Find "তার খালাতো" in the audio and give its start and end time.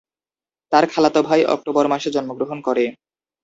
0.71-1.19